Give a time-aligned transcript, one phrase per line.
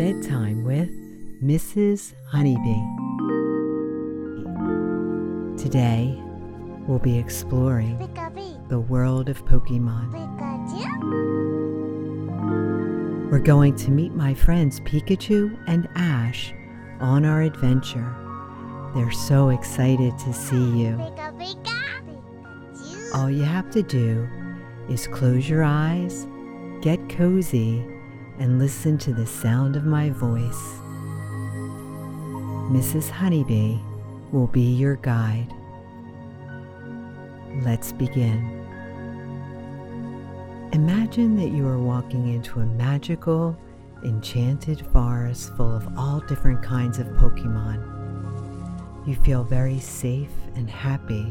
[0.00, 0.88] Bedtime with
[1.44, 2.14] Mrs.
[2.28, 2.86] Honeybee.
[5.62, 6.18] Today,
[6.86, 7.98] we'll be exploring
[8.70, 10.10] the world of Pokemon.
[13.30, 16.54] We're going to meet my friends Pikachu and Ash
[17.00, 18.16] on our adventure.
[18.94, 20.98] They're so excited to see you.
[23.12, 24.26] All you have to do
[24.88, 26.26] is close your eyes,
[26.80, 27.84] get cozy,
[28.40, 30.80] and listen to the sound of my voice.
[32.72, 33.10] Mrs.
[33.10, 33.78] Honeybee
[34.32, 35.52] will be your guide.
[37.62, 38.56] Let's begin.
[40.72, 43.54] Imagine that you are walking into a magical,
[44.04, 47.86] enchanted forest full of all different kinds of Pokemon.
[49.06, 51.24] You feel very safe and happy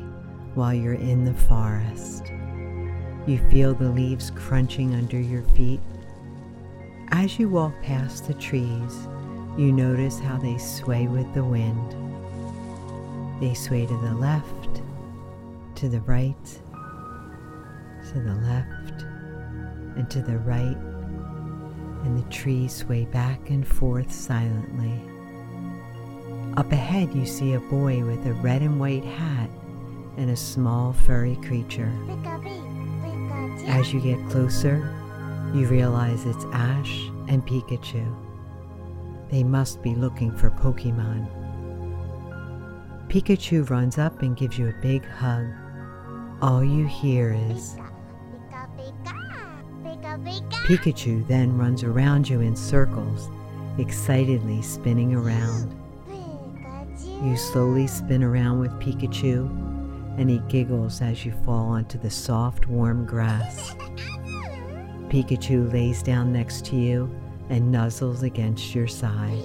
[0.53, 2.28] while you're in the forest.
[3.26, 5.80] You feel the leaves crunching under your feet
[7.12, 9.08] as you walk past the trees,
[9.58, 11.95] you notice how they sway with the wind.
[13.42, 14.81] They sway to the left,
[15.75, 16.45] to the right,
[18.11, 19.03] to the left,
[19.97, 20.78] and to the right,
[22.03, 25.02] and the trees sway back and forth silently.
[26.58, 29.50] Up ahead, you see a boy with a red and white hat
[30.17, 31.91] and a small furry creature.
[33.67, 34.98] As you get closer,
[35.53, 38.16] you realize it's Ash and Pikachu.
[39.31, 41.28] They must be looking for Pokemon.
[43.08, 45.47] Pikachu runs up and gives you a big hug.
[46.41, 47.75] All you hear is
[50.66, 53.30] Pikachu then runs around you in circles,
[53.78, 55.75] excitedly spinning around.
[57.23, 59.50] You slowly spin around with Pikachu,
[60.19, 63.75] and he giggles as you fall onto the soft, warm grass.
[65.10, 67.10] Pikachu lays down next to you
[67.50, 69.44] and nuzzles against your side.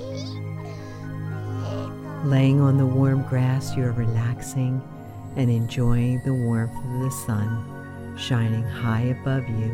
[2.25, 4.83] Laying on the warm grass, you are relaxing
[5.37, 9.73] and enjoying the warmth of the sun shining high above you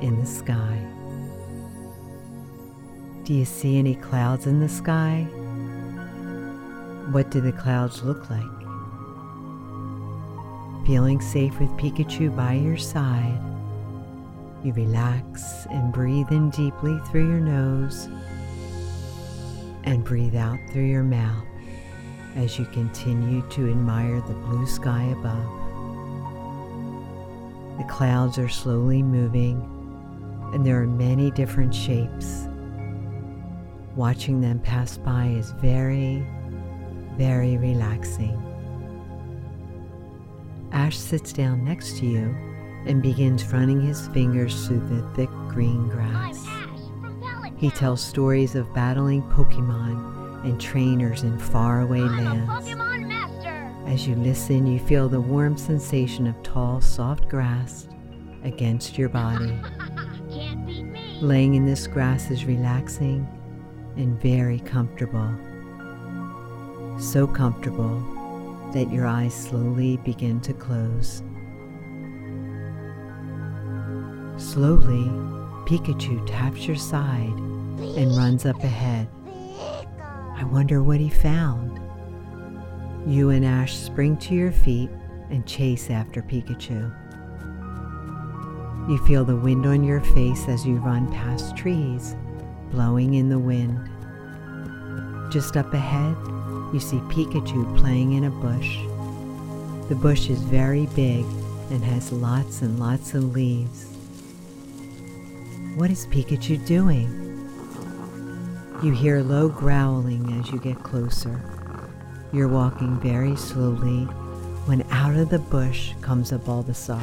[0.00, 0.78] in the sky.
[3.24, 5.26] Do you see any clouds in the sky?
[7.10, 8.42] What do the clouds look like?
[10.86, 13.38] Feeling safe with Pikachu by your side,
[14.64, 18.08] you relax and breathe in deeply through your nose
[19.84, 21.44] and breathe out through your mouth
[22.36, 25.44] as you continue to admire the blue sky above.
[27.78, 29.60] The clouds are slowly moving
[30.52, 32.46] and there are many different shapes.
[33.96, 36.24] Watching them pass by is very,
[37.16, 38.38] very relaxing.
[40.70, 42.51] Ash sits down next to you
[42.86, 46.44] and begins running his fingers through the thick green grass.
[47.56, 52.68] He tells stories of battling Pokemon and trainers in faraway lands.
[53.86, 57.88] As you listen, you feel the warm sensation of tall, soft grass
[58.42, 59.52] against your body.
[61.20, 63.28] Laying in this grass is relaxing
[63.96, 65.30] and very comfortable.
[66.98, 68.00] So comfortable
[68.72, 71.22] that your eyes slowly begin to close.
[74.52, 75.04] Slowly,
[75.64, 77.32] Pikachu taps your side
[77.96, 79.08] and runs up ahead.
[80.36, 81.80] I wonder what he found.
[83.06, 84.90] You and Ash spring to your feet
[85.30, 86.92] and chase after Pikachu.
[88.90, 92.14] You feel the wind on your face as you run past trees,
[92.70, 93.80] blowing in the wind.
[95.32, 96.14] Just up ahead,
[96.74, 98.76] you see Pikachu playing in a bush.
[99.88, 101.24] The bush is very big
[101.70, 103.91] and has lots and lots of leaves.
[105.74, 107.08] What is Pikachu doing?
[108.82, 111.40] You hear low growling as you get closer.
[112.30, 114.04] You're walking very slowly
[114.66, 117.00] when out of the bush comes a Bulbasaur.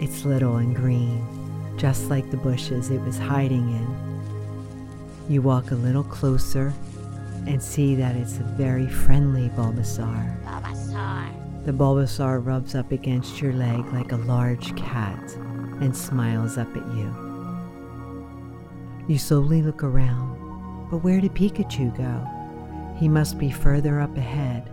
[0.00, 1.26] It's little and green,
[1.76, 5.32] just like the bushes it was hiding in.
[5.32, 6.72] You walk a little closer
[7.48, 10.40] and see that it's a very friendly Bulbasaur.
[10.44, 11.64] Bulbasaur.
[11.64, 15.34] The Bulbasaur rubs up against your leg like a large cat
[15.80, 17.23] and smiles up at you.
[19.06, 22.96] You slowly look around, but where did Pikachu go?
[22.98, 24.70] He must be further up ahead.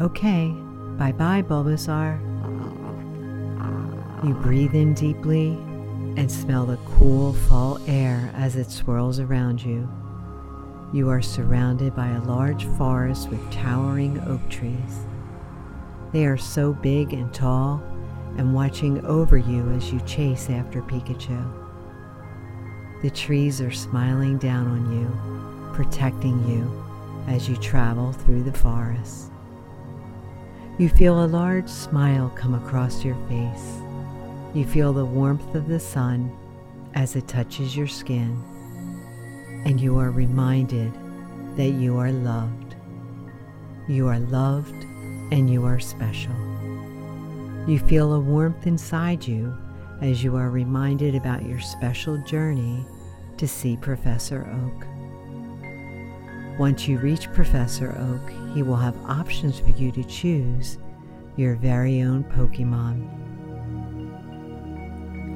[0.00, 0.48] Okay,
[0.98, 2.20] bye bye, Bulbasaur.
[4.24, 5.48] You breathe in deeply
[6.16, 9.88] and smell the cool fall air as it swirls around you.
[10.92, 15.06] You are surrounded by a large forest with towering oak trees.
[16.12, 17.82] They are so big and tall
[18.36, 21.61] and watching over you as you chase after Pikachu.
[23.02, 26.70] The trees are smiling down on you, protecting you
[27.26, 29.32] as you travel through the forest.
[30.78, 33.72] You feel a large smile come across your face.
[34.54, 36.30] You feel the warmth of the sun
[36.94, 38.40] as it touches your skin,
[39.64, 40.92] and you are reminded
[41.56, 42.76] that you are loved.
[43.88, 44.84] You are loved
[45.32, 46.34] and you are special.
[47.66, 49.52] You feel a warmth inside you
[50.00, 52.84] as you are reminded about your special journey
[53.42, 54.86] to see Professor Oak.
[56.60, 60.78] Once you reach Professor Oak, he will have options for you to choose
[61.34, 63.08] your very own Pokemon.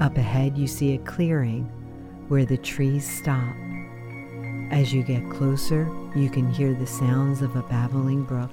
[0.01, 1.65] Up ahead, you see a clearing
[2.29, 3.57] where the trees stop.
[4.71, 8.53] As you get closer, you can hear the sounds of a babbling brook.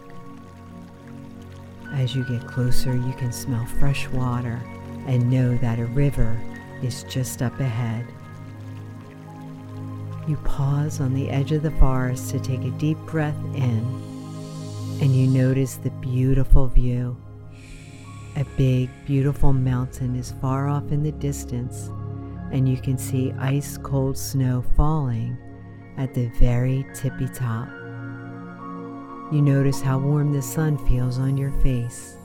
[1.91, 4.59] As you get closer, you can smell fresh water
[5.05, 6.41] and know that a river
[6.81, 8.07] is just up ahead.
[10.25, 13.79] You pause on the edge of the forest to take a deep breath in,
[15.01, 17.17] and you notice the beautiful view.
[18.37, 21.89] A big, beautiful mountain is far off in the distance,
[22.53, 25.37] and you can see ice cold snow falling
[25.97, 27.67] at the very tippy top.
[29.29, 32.15] You notice how warm the sun feels on your face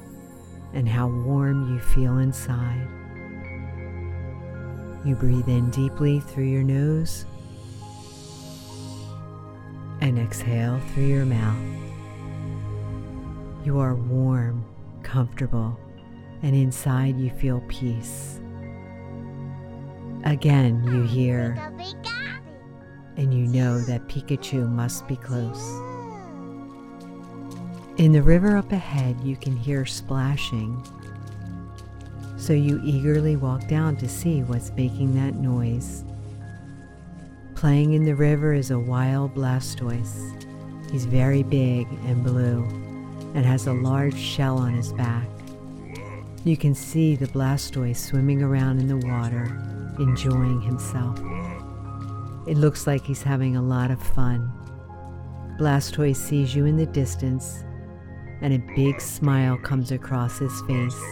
[0.73, 2.87] and how warm you feel inside.
[5.05, 7.25] You breathe in deeply through your nose
[10.00, 11.56] and exhale through your mouth.
[13.65, 14.65] You are warm,
[15.03, 15.79] comfortable,
[16.43, 18.41] and inside you feel peace.
[20.25, 21.56] Again, you hear,
[23.17, 25.62] and you know that Pikachu must be close.
[27.99, 30.81] In the river up ahead, you can hear splashing.
[32.37, 36.05] So you eagerly walk down to see what's making that noise.
[37.58, 40.46] Playing in the river is a wild Blastoise.
[40.93, 42.62] He's very big and blue
[43.34, 45.26] and has a large shell on his back.
[46.44, 49.46] You can see the Blastoise swimming around in the water,
[49.99, 51.19] enjoying himself.
[52.46, 54.52] It looks like he's having a lot of fun.
[55.58, 57.64] Blastoise sees you in the distance,
[58.40, 61.02] and a big smile comes across his face.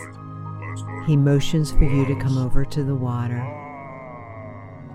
[1.08, 3.44] He motions for you to come over to the water.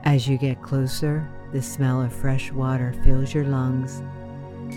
[0.05, 4.01] As you get closer, the smell of fresh water fills your lungs,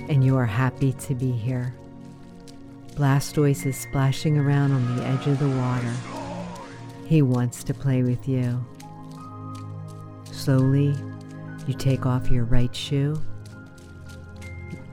[0.08, 1.72] and you are happy to be here.
[2.96, 5.92] Blastoise is splashing around on the edge of the water.
[7.06, 8.64] He wants to play with you.
[10.32, 10.96] Slowly,
[11.66, 13.20] you take off your right shoe,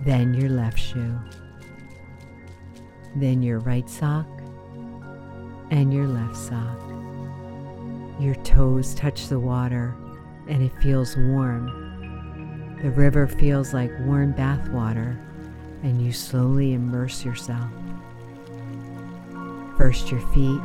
[0.05, 1.17] then your left shoe,
[3.15, 4.27] then your right sock,
[5.71, 6.79] and your left sock.
[8.19, 9.95] Your toes touch the water
[10.47, 12.77] and it feels warm.
[12.81, 15.19] The river feels like warm bathwater,
[15.83, 17.69] and you slowly immerse yourself.
[19.77, 20.61] First your feet,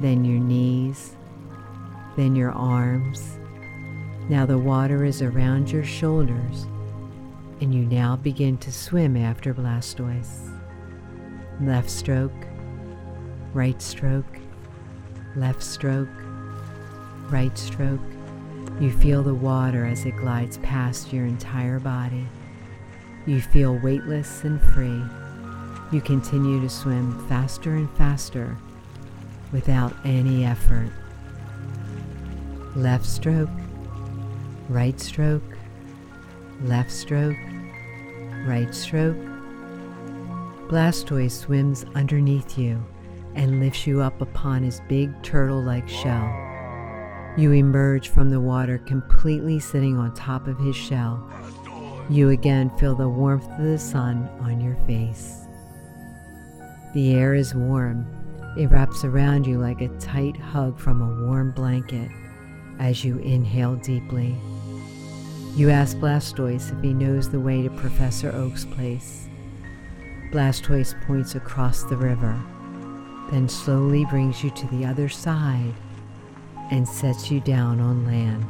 [0.00, 1.14] then your knees,
[2.16, 3.38] then your arms.
[4.28, 6.66] Now the water is around your shoulders,
[7.60, 10.50] and you now begin to swim after Blastoise.
[11.60, 12.32] Left stroke,
[13.52, 14.38] right stroke,
[15.36, 16.08] left stroke,
[17.30, 18.00] right stroke
[18.80, 22.26] you feel the water as it glides past your entire body.
[23.26, 25.02] You feel weightless and free.
[25.92, 28.56] You continue to swim faster and faster
[29.52, 30.90] without any effort.
[32.74, 33.50] Left stroke,
[34.70, 35.42] right stroke,
[36.62, 37.36] left stroke,
[38.46, 39.16] right stroke.
[40.68, 42.82] Blastoise swims underneath you
[43.34, 46.39] and lifts you up upon his big turtle like shell.
[47.36, 51.30] You emerge from the water completely sitting on top of his shell.
[52.10, 55.46] You again feel the warmth of the sun on your face.
[56.92, 58.04] The air is warm.
[58.58, 62.10] It wraps around you like a tight hug from a warm blanket
[62.80, 64.36] as you inhale deeply.
[65.54, 69.28] You ask Blastoise if he knows the way to Professor Oak's place.
[70.32, 72.40] Blastoise points across the river,
[73.30, 75.74] then slowly brings you to the other side
[76.70, 78.46] and sets you down on land.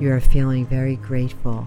[0.00, 1.66] You are feeling very grateful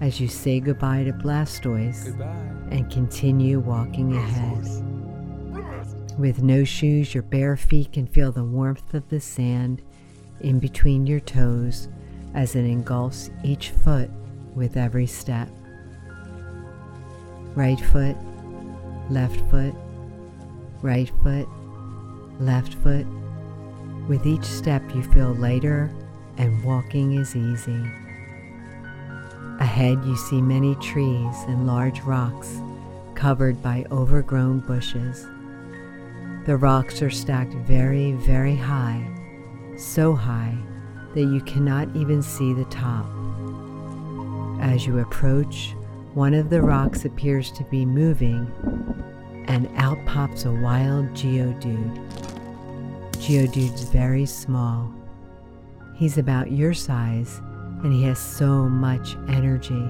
[0.00, 2.26] as you say goodbye to Blastoise goodbye.
[2.70, 4.64] and continue walking ahead.
[6.18, 9.82] With no shoes, your bare feet can feel the warmth of the sand
[10.40, 11.88] in between your toes
[12.34, 14.10] as it engulfs each foot
[14.54, 15.48] with every step.
[17.54, 18.16] Right foot,
[19.10, 19.74] left foot,
[20.82, 21.48] right foot,
[22.38, 23.06] left foot
[24.08, 25.90] with each step, you feel lighter
[26.36, 27.80] and walking is easy.
[29.60, 32.60] Ahead, you see many trees and large rocks
[33.14, 35.26] covered by overgrown bushes.
[36.46, 39.08] The rocks are stacked very, very high,
[39.76, 40.56] so high
[41.14, 43.06] that you cannot even see the top.
[44.60, 45.74] As you approach,
[46.14, 48.50] one of the rocks appears to be moving,
[49.46, 52.13] and out pops a wild geodude.
[53.24, 54.92] Geodude's very small.
[55.94, 57.40] He's about your size,
[57.82, 59.82] and he has so much energy.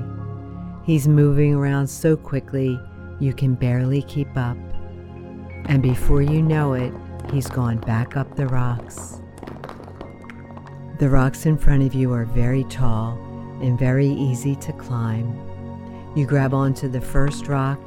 [0.85, 2.79] He's moving around so quickly
[3.19, 4.57] you can barely keep up.
[5.65, 6.95] And before you know it,
[7.33, 9.21] he's gone back up the rocks.
[11.01, 13.19] The rocks in front of you are very tall
[13.61, 15.37] and very easy to climb.
[16.15, 17.81] You grab onto the first rock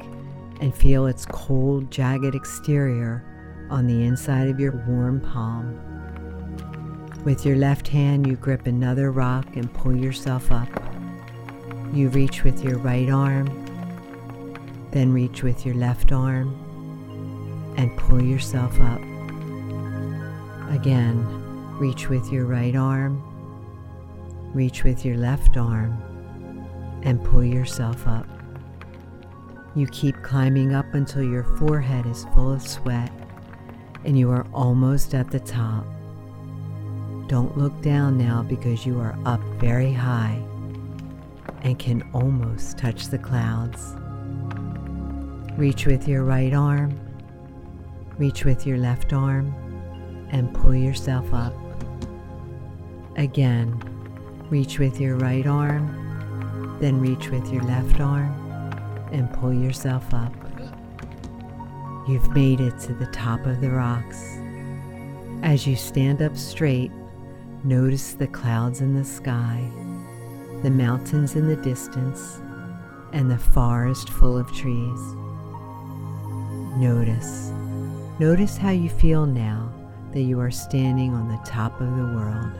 [0.60, 3.24] and feel its cold, jagged exterior
[3.70, 5.78] on the inside of your warm palm.
[7.24, 10.68] With your left hand, you grip another rock and pull yourself up.
[11.92, 13.46] You reach with your right arm,
[14.92, 16.54] then reach with your left arm
[17.76, 19.00] and pull yourself up.
[20.70, 21.38] Again,
[21.78, 23.22] Reach with your right arm,
[24.52, 25.96] reach with your left arm,
[27.04, 28.26] and pull yourself up.
[29.76, 33.12] You keep climbing up until your forehead is full of sweat
[34.04, 35.84] and you are almost at the top.
[37.28, 40.42] Don't look down now because you are up very high
[41.62, 43.94] and can almost touch the clouds.
[45.58, 46.98] Reach with your right arm,
[48.16, 49.52] reach with your left arm,
[50.30, 51.54] and pull yourself up.
[53.16, 53.82] Again,
[54.50, 58.32] reach with your right arm, then reach with your left arm
[59.12, 60.32] and pull yourself up.
[62.08, 64.38] You've made it to the top of the rocks.
[65.42, 66.90] As you stand up straight,
[67.64, 69.70] notice the clouds in the sky,
[70.62, 72.40] the mountains in the distance,
[73.12, 74.98] and the forest full of trees.
[76.78, 77.52] Notice.
[78.18, 79.70] Notice how you feel now
[80.14, 82.52] that you are standing on the top of the world.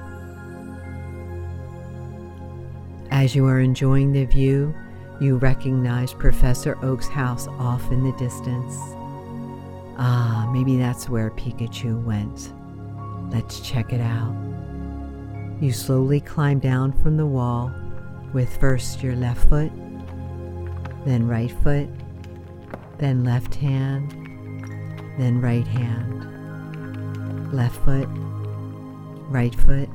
[3.11, 4.75] As you are enjoying the view,
[5.21, 8.77] you recognize Professor Oak's house off in the distance.
[10.01, 12.53] Ah, maybe that's where Pikachu went.
[13.33, 14.33] Let's check it out.
[15.61, 17.73] You slowly climb down from the wall
[18.33, 19.73] with first your left foot,
[21.05, 21.89] then right foot,
[22.99, 24.13] then left hand,
[25.19, 27.53] then right hand.
[27.53, 28.09] Left foot,
[29.31, 29.89] right foot,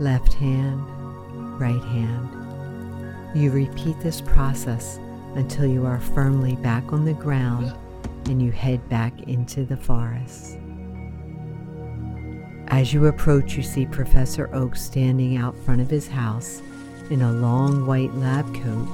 [0.00, 0.80] left hand,
[1.60, 2.28] right hand.
[3.36, 4.98] You repeat this process
[5.36, 7.72] until you are firmly back on the ground
[8.30, 10.56] and you head back into the forest.
[12.68, 16.62] As you approach, you see Professor Oak standing out front of his house
[17.10, 18.86] in a long white lab coat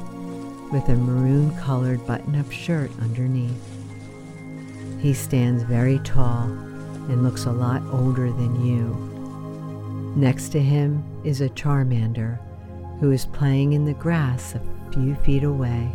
[0.72, 3.62] with a maroon colored button up shirt underneath.
[5.00, 10.14] He stands very tall and looks a lot older than you.
[10.16, 12.38] Next to him is a Charmander
[13.00, 15.92] who is playing in the grass a few feet away.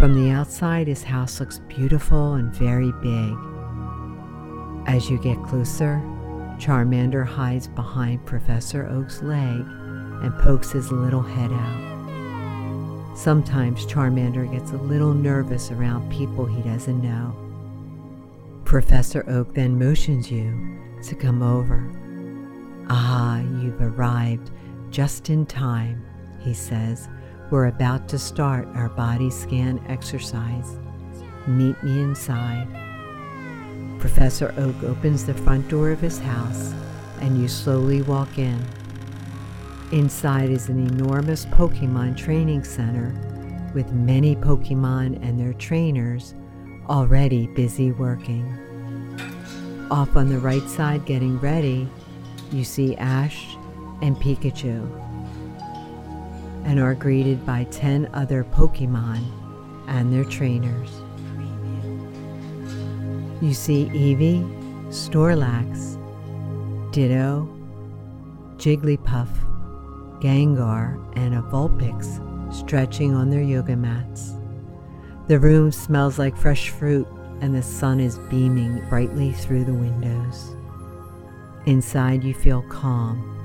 [0.00, 3.36] From the outside, his house looks beautiful and very big.
[4.86, 6.00] As you get closer,
[6.56, 13.14] Charmander hides behind Professor Oak's leg and pokes his little head out.
[13.14, 17.36] Sometimes Charmander gets a little nervous around people he doesn't know.
[18.64, 21.86] Professor Oak then motions you to come over.
[22.88, 24.50] Ah, you've arrived
[24.90, 26.02] just in time,
[26.40, 27.06] he says.
[27.50, 30.78] We're about to start our body scan exercise.
[31.48, 32.68] Meet me inside.
[33.98, 36.72] Professor Oak opens the front door of his house
[37.20, 38.64] and you slowly walk in.
[39.90, 43.12] Inside is an enormous Pokemon training center
[43.74, 46.34] with many Pokemon and their trainers
[46.88, 48.46] already busy working.
[49.90, 51.88] Off on the right side, getting ready,
[52.52, 53.56] you see Ash
[54.02, 54.88] and Pikachu,
[56.64, 59.24] and are greeted by 10 other Pokemon
[59.88, 60.90] and their trainers.
[63.40, 64.44] You see Eevee,
[64.88, 65.96] Snorlax,
[66.92, 67.48] Ditto,
[68.56, 69.28] Jigglypuff,
[70.20, 72.20] Gengar, and a Vulpix
[72.54, 74.34] stretching on their yoga mats.
[75.28, 77.06] The room smells like fresh fruit
[77.40, 80.54] and the sun is beaming brightly through the windows.
[81.66, 83.39] Inside, you feel calm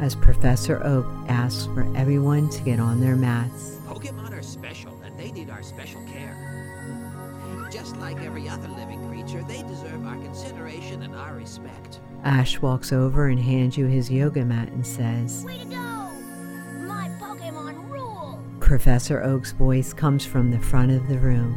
[0.00, 3.78] as Professor Oak asks for everyone to get on their mats.
[3.86, 6.36] Pokemon are special and they need our special care.
[7.70, 12.00] Just like every other living creature, they deserve our consideration and our respect.
[12.24, 15.76] Ash walks over and hands you his yoga mat and says, Way to go!
[16.86, 18.42] My Pokemon rule!
[18.60, 21.54] Professor Oak's voice comes from the front of the room.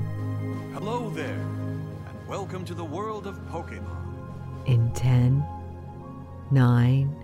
[0.73, 4.67] Hello there, and welcome to the world of Pokemon.
[4.67, 5.43] In 10,
[6.51, 7.20] 9,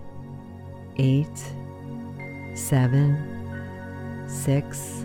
[1.00, 1.26] 8,
[2.54, 5.04] 7, 6,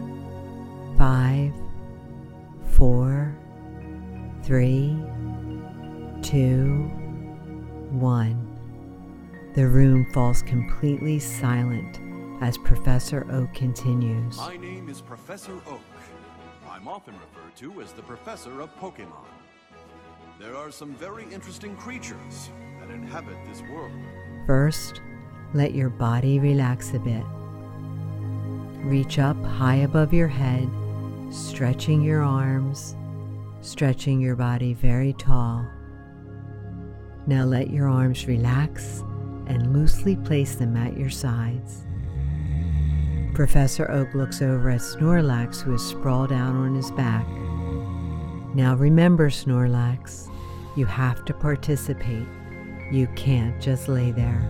[0.98, 1.54] 5,
[2.72, 3.38] 4,
[4.44, 4.98] 3,
[6.24, 6.92] 2,
[7.92, 9.52] 1.
[9.54, 12.00] The room falls completely silent
[12.42, 14.38] as Professor Oak continues.
[14.38, 15.80] My name is Professor Oak.
[16.68, 19.28] I'm often referred to as the Professor of Pokemon.
[20.40, 23.92] There are some very interesting creatures that inhabit this world.
[24.48, 25.02] First,
[25.54, 27.24] let your body relax a bit.
[28.84, 30.70] Reach up high above your head,
[31.30, 32.96] stretching your arms,
[33.62, 35.66] stretching your body very tall.
[37.28, 39.02] Now let your arms relax
[39.48, 41.86] and loosely place them at your sides.
[43.34, 47.28] Professor Oak looks over at Snorlax, who is sprawled out on his back.
[48.56, 50.30] Now remember, Snorlax,
[50.76, 52.28] you have to participate.
[52.92, 54.48] You can't just lay there.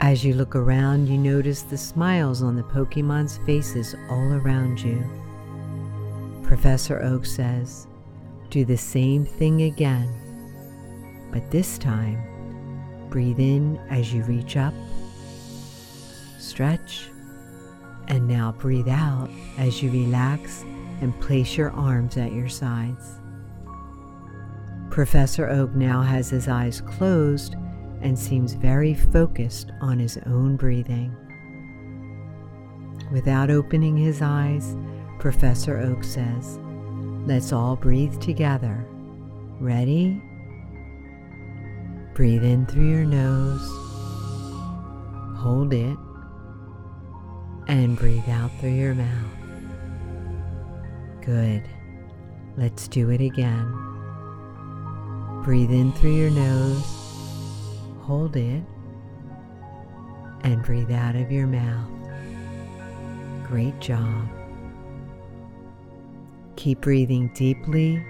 [0.00, 5.02] As you look around, you notice the smiles on the Pokemon's faces all around you.
[6.42, 7.86] Professor Oak says,
[8.50, 10.08] Do the same thing again,
[11.32, 12.22] but this time,
[13.08, 14.74] breathe in as you reach up,
[16.38, 17.08] stretch,
[18.08, 20.62] and now breathe out as you relax
[21.00, 23.18] and place your arms at your sides.
[24.90, 27.56] Professor Oak now has his eyes closed
[28.00, 31.14] and seems very focused on his own breathing.
[33.12, 34.76] Without opening his eyes,
[35.18, 36.58] Professor Oak says,
[37.26, 38.86] Let's all breathe together.
[39.60, 40.22] Ready?
[42.14, 43.68] Breathe in through your nose,
[45.38, 45.98] hold it,
[47.68, 49.36] and breathe out through your mouth.
[51.20, 51.62] Good.
[52.56, 53.70] Let's do it again.
[55.44, 56.95] Breathe in through your nose,
[58.06, 58.62] hold it,
[60.42, 61.90] and breathe out of your mouth.
[63.48, 64.28] Great job.
[66.54, 68.00] Keep breathing deeply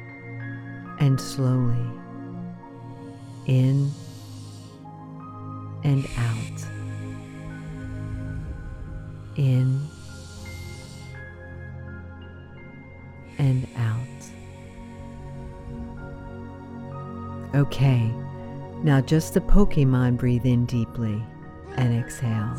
[1.01, 1.91] and slowly
[3.47, 3.91] in
[5.83, 6.65] and out.
[9.37, 9.81] In
[13.39, 14.03] and out.
[17.55, 18.13] Okay,
[18.87, 21.21] now just the Pokemon breathe in deeply
[21.75, 22.55] and exhale.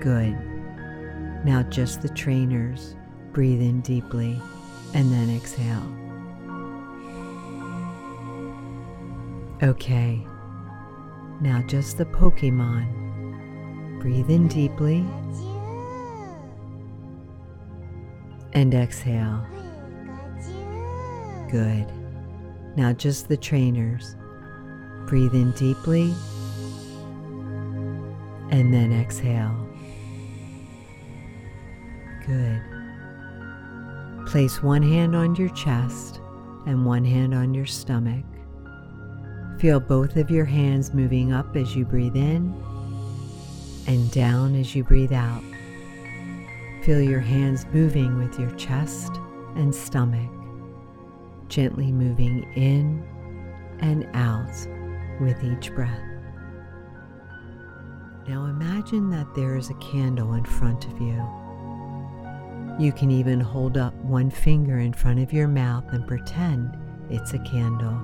[0.00, 0.34] Good.
[1.44, 2.96] Now just the trainers
[3.34, 4.40] breathe in deeply
[4.94, 5.82] and then exhale.
[9.62, 10.26] Okay,
[11.42, 14.00] now just the Pokemon.
[14.00, 15.04] Breathe in deeply
[18.54, 19.46] and exhale.
[21.50, 21.92] Good.
[22.74, 24.16] Now just the trainers.
[25.06, 26.14] Breathe in deeply
[28.50, 29.54] and then exhale.
[32.26, 32.62] Good.
[34.26, 36.20] Place one hand on your chest
[36.66, 38.24] and one hand on your stomach.
[39.58, 42.54] Feel both of your hands moving up as you breathe in
[43.86, 45.42] and down as you breathe out.
[46.84, 49.12] Feel your hands moving with your chest
[49.56, 50.30] and stomach,
[51.48, 53.02] gently moving in
[53.80, 54.66] and out
[55.20, 56.00] with each breath.
[58.26, 61.22] Now imagine that there is a candle in front of you.
[62.78, 66.76] You can even hold up one finger in front of your mouth and pretend
[67.10, 68.00] it's a candle.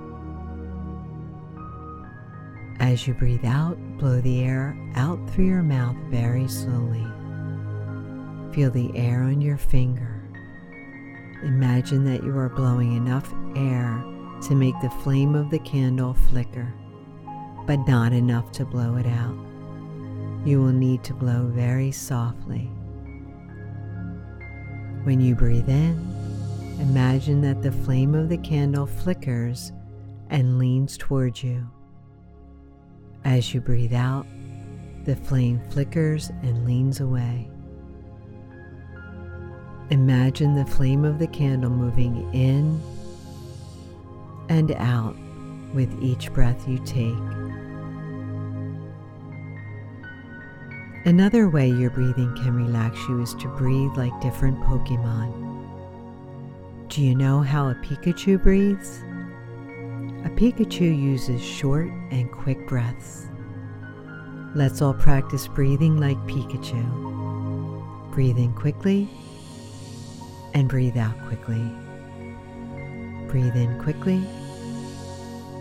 [2.79, 7.07] As you breathe out, blow the air out through your mouth very slowly.
[8.55, 10.23] Feel the air on your finger.
[11.43, 14.05] Imagine that you are blowing enough air
[14.43, 16.73] to make the flame of the candle flicker,
[17.67, 19.37] but not enough to blow it out.
[20.45, 22.71] You will need to blow very softly.
[25.05, 25.99] When you breathe in,
[26.81, 29.73] imagine that the flame of the candle flickers
[30.31, 31.69] and leans towards you.
[33.25, 34.27] As you breathe out,
[35.05, 37.51] the flame flickers and leans away.
[39.91, 42.81] Imagine the flame of the candle moving in
[44.49, 45.17] and out
[45.75, 47.15] with each breath you take.
[51.07, 55.33] Another way your breathing can relax you is to breathe like different Pokemon.
[56.89, 58.99] Do you know how a Pikachu breathes?
[60.27, 63.29] A Pikachu uses short and quick breaths.
[64.55, 66.85] Let's all practice breathing like Pikachu.
[68.13, 69.09] Breathe in quickly
[70.53, 71.63] and breathe out quickly.
[73.29, 74.23] Breathe in quickly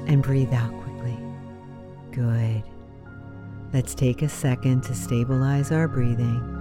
[0.06, 1.18] and breathe out quickly.
[2.12, 2.64] Good.
[3.72, 6.56] Let's take a second to stabilize our breathing.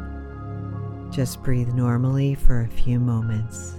[1.11, 3.77] Just breathe normally for a few moments.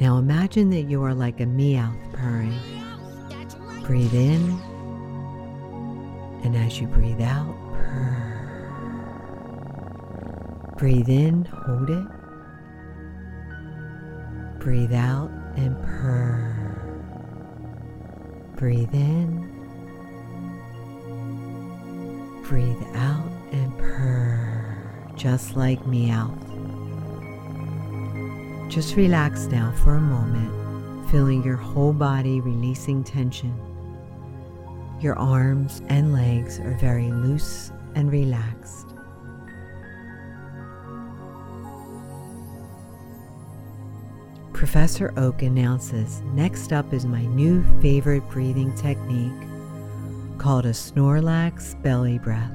[0.00, 2.58] Now imagine that you are like a meowth purring.
[3.82, 4.58] Breathe in,
[6.44, 8.24] and as you breathe out, purr.
[10.78, 12.06] Breathe in, hold it.
[14.60, 16.57] Breathe out and purr.
[18.58, 19.48] Breathe in.
[22.42, 24.76] Breathe out and purr,
[25.14, 26.36] just like meow.
[28.68, 33.54] Just relax now for a moment, feeling your whole body releasing tension.
[35.00, 38.97] Your arms and legs are very loose and relaxed.
[44.70, 49.32] Professor Oak announces next up is my new favorite breathing technique
[50.36, 52.52] called a Snorlax belly breath.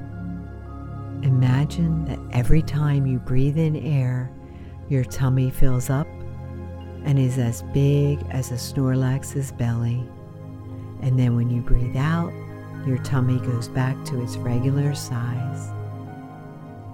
[1.24, 4.30] Imagine that every time you breathe in air,
[4.88, 6.06] your tummy fills up
[7.04, 10.08] and is as big as a Snorlax's belly.
[11.02, 12.32] And then when you breathe out,
[12.86, 15.72] your tummy goes back to its regular size.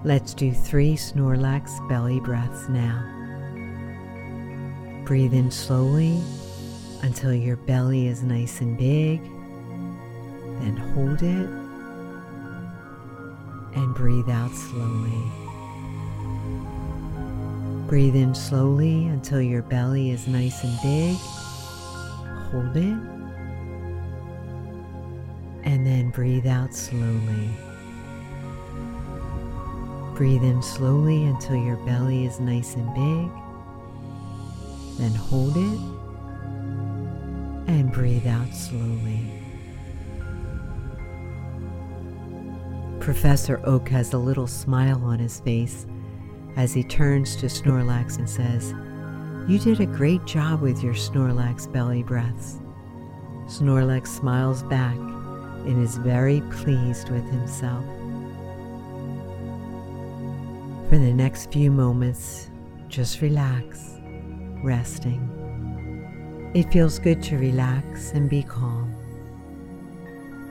[0.03, 3.20] Let's do three Snorlax belly breaths now.
[5.03, 6.21] Breathe in slowly
[7.01, 9.21] until your belly is nice and big.
[10.59, 11.49] Then hold it
[13.75, 15.31] and breathe out slowly.
[17.87, 21.17] Breathe in slowly until your belly is nice and big.
[22.51, 22.97] Hold it.
[25.63, 27.49] And then breathe out slowly.
[30.15, 33.50] Breathe in slowly until your belly is nice and big.
[35.01, 35.79] Then hold it
[37.67, 39.31] and breathe out slowly.
[42.99, 45.87] Professor Oak has a little smile on his face
[46.55, 48.75] as he turns to Snorlax and says,
[49.49, 52.59] You did a great job with your Snorlax belly breaths.
[53.47, 57.83] Snorlax smiles back and is very pleased with himself.
[60.89, 62.51] For the next few moments,
[62.87, 63.97] just relax,
[64.63, 66.51] resting.
[66.53, 68.93] It feels good to relax and be calm.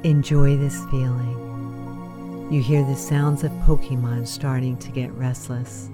[0.02, 2.48] Enjoy this feeling.
[2.50, 5.90] You hear the sounds of Pokemon starting to get restless,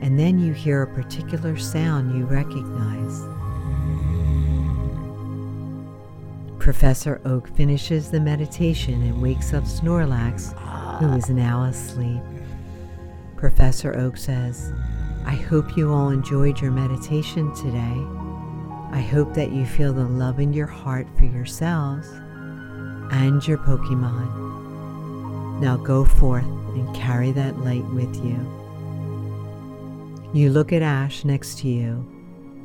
[0.00, 3.22] and then you hear a particular sound you recognize.
[6.58, 10.52] Professor Oak finishes the meditation and wakes up Snorlax,
[10.98, 12.20] who is now asleep.
[13.36, 14.72] Professor Oak says,
[15.24, 18.06] I hope you all enjoyed your meditation today.
[18.92, 22.08] I hope that you feel the love in your heart for yourselves
[23.12, 25.60] and your Pokemon.
[25.60, 28.38] Now go forth and carry that light with you.
[30.32, 32.06] You look at Ash next to you.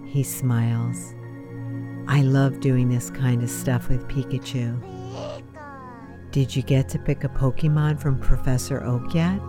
[0.05, 1.13] He smiles.
[2.07, 4.79] I love doing this kind of stuff with Pikachu.
[6.31, 9.39] Did you get to pick a Pokemon from Professor Oak yet?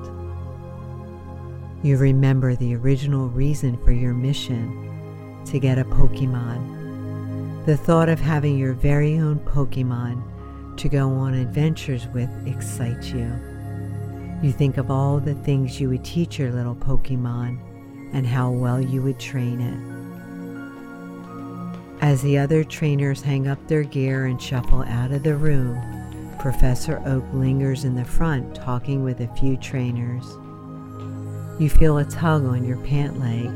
[1.82, 7.64] You remember the original reason for your mission to get a Pokemon.
[7.66, 13.30] The thought of having your very own Pokemon to go on adventures with excites you.
[14.42, 17.58] You think of all the things you would teach your little Pokemon
[18.12, 19.96] and how well you would train it.
[22.02, 25.78] As the other trainers hang up their gear and shuffle out of the room,
[26.38, 30.36] Professor Oak lingers in the front talking with a few trainers.
[31.58, 33.48] You feel a tug on your pant leg.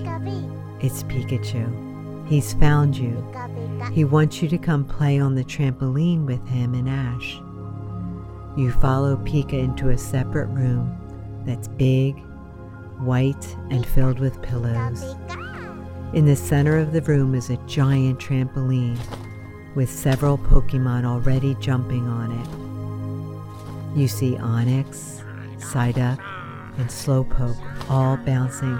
[0.80, 2.26] It's Pikachu.
[2.26, 3.22] He's found you.
[3.92, 7.34] He wants you to come play on the trampoline with him and Ash.
[8.56, 10.96] You follow Pika into a separate room
[11.44, 12.16] that's big,
[13.00, 15.16] white, and filled with pillows.
[16.14, 18.98] In the center of the room is a giant trampoline
[19.74, 23.98] with several Pokemon already jumping on it.
[23.98, 25.22] You see Onix,
[25.58, 26.18] Psyduck,
[26.80, 28.78] and Slowpoke all bouncing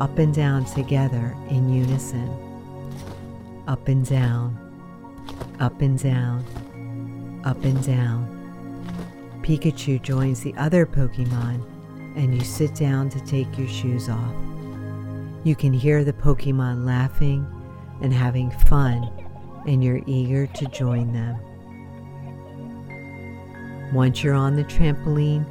[0.00, 2.28] up and down together in unison
[3.68, 4.56] up and down,
[5.60, 6.42] up and down,
[7.44, 8.34] up and down.
[9.42, 11.62] Pikachu joins the other Pokemon
[12.16, 14.34] and you sit down to take your shoes off.
[15.44, 17.46] You can hear the Pokemon laughing
[18.00, 19.10] and having fun,
[19.66, 21.38] and you're eager to join them.
[23.92, 25.44] Once you're on the trampoline,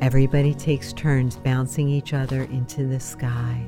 [0.00, 3.64] everybody takes turns bouncing each other into the sky.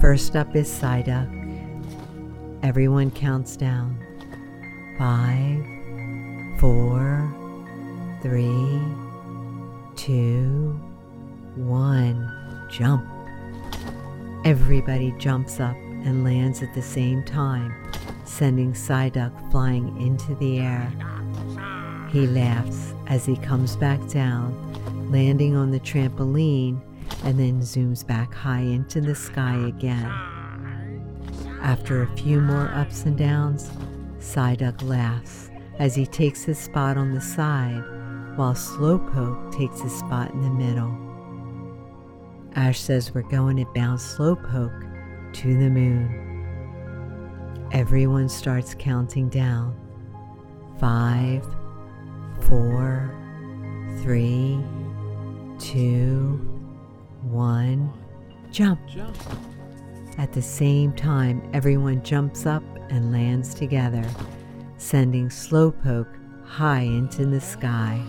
[0.00, 1.28] First up is Psyduck.
[2.62, 3.98] Everyone counts down.
[4.98, 5.64] Five,
[6.60, 7.32] four,
[8.22, 8.80] three,
[9.96, 10.78] two,
[11.56, 12.36] one.
[12.70, 13.06] Jump.
[14.44, 17.74] Everybody jumps up and lands at the same time,
[18.24, 20.92] sending Psyduck flying into the air.
[22.10, 24.69] He laughs as he comes back down,
[25.10, 26.80] landing on the trampoline,
[27.24, 30.10] and then zooms back high into the sky again.
[31.60, 33.70] After a few more ups and downs,
[34.18, 37.82] Psyduck laughs as he takes his spot on the side,
[38.36, 40.96] while Slowpoke takes his spot in the middle.
[42.54, 46.26] Ash says we're going to bounce Slowpoke to the moon.
[47.72, 49.76] Everyone starts counting down.
[50.78, 51.44] Five,
[52.40, 53.14] four,
[54.02, 54.58] three,
[55.60, 56.40] two,
[57.22, 57.92] one,
[58.50, 58.80] jump.
[60.18, 64.04] At the same time, everyone jumps up and lands together,
[64.78, 68.02] sending Slowpoke high into the sky.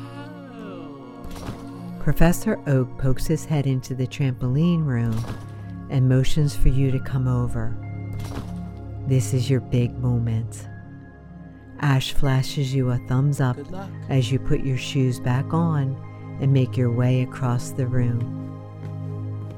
[2.00, 5.24] Professor Oak pokes his head into the trampoline room
[5.90, 7.76] and motions for you to come over.
[9.08, 10.68] This is your big moment.
[11.82, 13.58] Ash flashes you a thumbs up
[14.10, 15.96] as you put your shoes back on
[16.40, 18.38] and make your way across the room.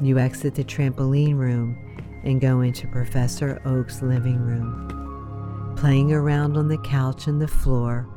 [0.02, 1.78] You exit the trampoline room
[2.24, 5.76] and go into Professor Oak's living room.
[5.78, 8.08] Playing around on the couch and the floor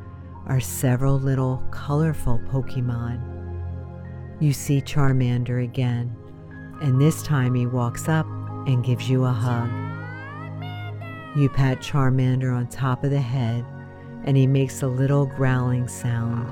[0.47, 3.21] are several little colorful Pokemon.
[4.39, 6.15] You see Charmander again,
[6.81, 8.25] and this time he walks up
[8.67, 9.69] and gives you a hug.
[11.35, 13.65] You pat Charmander on top of the head,
[14.23, 16.47] and he makes a little growling sound.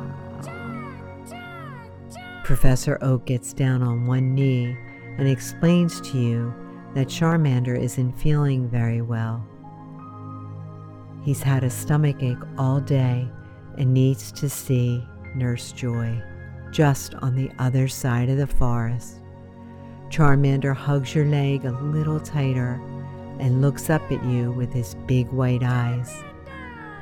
[2.45, 4.77] Professor Oak gets down on one knee
[5.17, 6.53] and explains to you
[6.93, 9.43] that Charmander isn't feeling very well.
[11.23, 13.27] He's had a stomach ache all day
[13.79, 15.03] and needs to see
[15.33, 16.21] Nurse Joy
[16.69, 19.21] just on the other side of the forest.
[20.09, 22.79] Charmander hugs your leg a little tighter
[23.39, 26.23] and looks up at you with his big white eyes.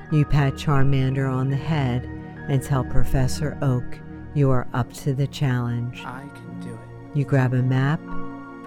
[0.09, 2.05] You pat Charmander on the head
[2.47, 3.99] and tell Professor Oak
[4.35, 6.01] you are up to the challenge.
[6.05, 7.17] I can do it.
[7.17, 7.99] You grab a map,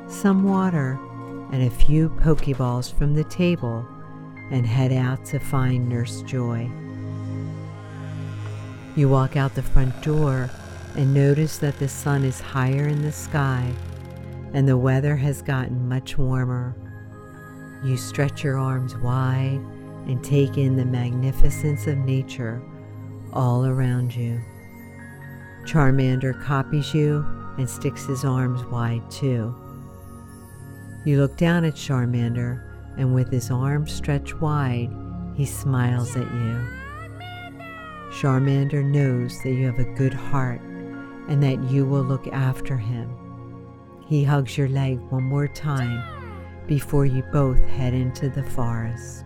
[0.08, 0.98] some water,
[1.52, 3.86] and a few Pokeballs from the table
[4.50, 6.70] and head out to find Nurse Joy.
[8.94, 10.50] You walk out the front door
[10.94, 13.72] and notice that the sun is higher in the sky
[14.54, 16.74] and the weather has gotten much warmer.
[17.84, 19.60] You stretch your arms wide
[20.06, 22.62] and take in the magnificence of nature
[23.32, 24.40] all around you.
[25.66, 27.26] Charmander copies you
[27.58, 29.54] and sticks his arms wide too.
[31.04, 32.62] You look down at Charmander,
[32.96, 34.90] and with his arms stretched wide,
[35.34, 36.66] he smiles at you.
[38.10, 40.60] Charmander knows that you have a good heart
[41.28, 43.14] and that you will look after him.
[44.06, 46.02] He hugs your leg one more time
[46.68, 49.24] before you both head into the forest.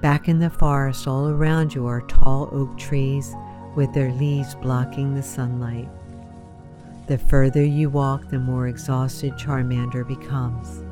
[0.00, 3.34] Back in the forest, all around you are tall oak trees
[3.78, 5.88] with their leaves blocking the sunlight.
[7.06, 10.82] The further you walk, the more exhausted Charmander becomes.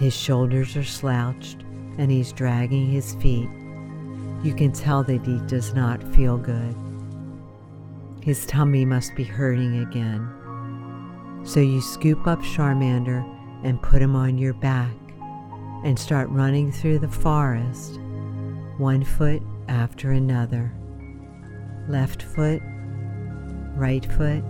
[0.00, 1.58] His shoulders are slouched
[1.96, 3.48] and he's dragging his feet.
[4.42, 6.74] You can tell that he does not feel good.
[8.20, 10.28] His tummy must be hurting again.
[11.44, 13.24] So you scoop up Charmander
[13.62, 14.96] and put him on your back
[15.84, 18.00] and start running through the forest,
[18.76, 20.72] one foot after another.
[21.88, 22.62] Left foot,
[23.74, 24.42] right foot,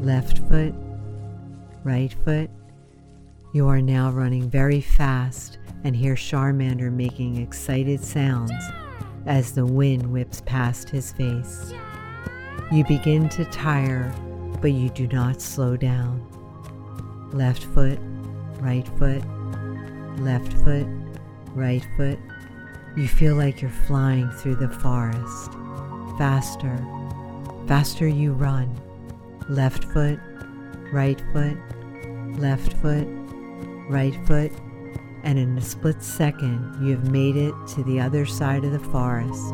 [0.00, 0.74] left foot,
[1.84, 2.50] right foot.
[3.52, 8.52] You are now running very fast and hear Charmander making excited sounds
[9.26, 11.72] as the wind whips past his face.
[12.72, 14.12] You begin to tire,
[14.62, 16.26] but you do not slow down.
[17.32, 17.98] Left foot,
[18.60, 19.22] right foot,
[20.18, 20.86] left foot,
[21.54, 22.18] right foot.
[22.96, 25.52] You feel like you're flying through the forest.
[26.18, 26.84] Faster,
[27.66, 28.74] faster you run.
[29.48, 30.18] Left foot,
[30.92, 31.56] right foot,
[32.38, 33.06] left foot,
[33.88, 34.52] right foot,
[35.22, 38.90] and in a split second you have made it to the other side of the
[38.90, 39.52] forest.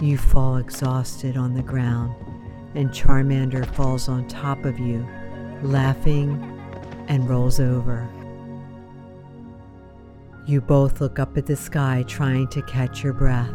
[0.00, 2.14] You fall exhausted on the ground
[2.76, 5.06] and Charmander falls on top of you,
[5.62, 6.30] laughing,
[7.08, 8.06] and rolls over.
[10.46, 13.50] You both look up at the sky trying to catch your breath.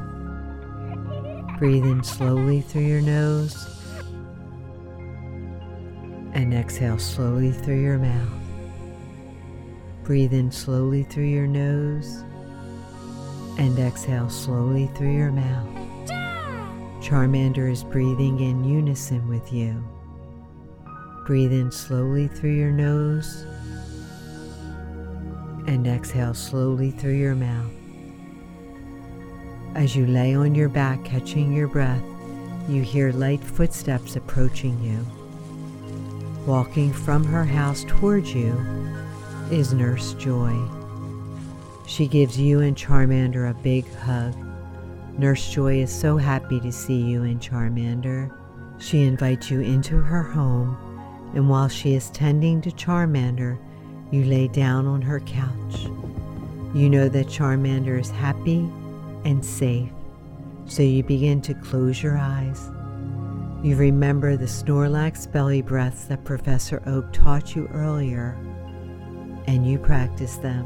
[1.62, 3.56] Breathe in slowly through your nose
[6.34, 8.34] and exhale slowly through your mouth.
[10.02, 12.24] Breathe in slowly through your nose
[13.60, 15.70] and exhale slowly through your mouth.
[17.00, 19.84] Charmander is breathing in unison with you.
[21.28, 23.46] Breathe in slowly through your nose
[25.68, 27.81] and exhale slowly through your mouth.
[29.74, 32.04] As you lay on your back catching your breath,
[32.68, 35.00] you hear light footsteps approaching you.
[36.46, 38.54] Walking from her house towards you
[39.50, 40.54] is Nurse Joy.
[41.88, 44.36] She gives you and Charmander a big hug.
[45.18, 48.30] Nurse Joy is so happy to see you and Charmander.
[48.78, 50.78] She invites you into her home,
[51.34, 53.58] and while she is tending to Charmander,
[54.12, 55.86] you lay down on her couch.
[56.74, 58.70] You know that Charmander is happy
[59.26, 59.92] and safe,
[60.66, 62.70] so you begin to close your eyes
[63.64, 68.36] you remember the Snorlax belly breaths that Professor Oak taught you earlier,
[69.46, 70.66] and you practice them.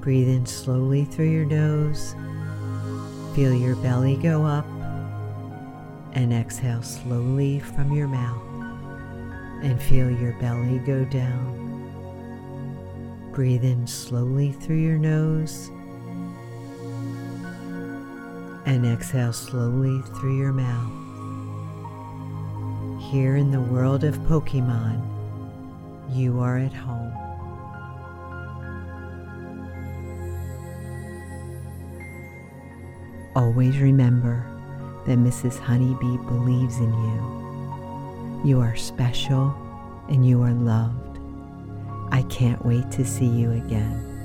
[0.00, 2.14] Breathe in slowly through your nose,
[3.34, 4.64] feel your belly go up,
[6.12, 8.40] and exhale slowly from your mouth,
[9.64, 11.56] and feel your belly go down.
[13.32, 15.72] Breathe in slowly through your nose
[18.68, 20.92] and exhale slowly through your mouth.
[23.10, 25.00] Here in the world of Pokemon,
[26.14, 27.14] you are at home.
[33.34, 34.44] Always remember
[35.06, 35.58] that Mrs.
[35.58, 38.42] Honeybee believes in you.
[38.44, 39.56] You are special
[40.10, 41.18] and you are loved.
[42.12, 44.17] I can't wait to see you again.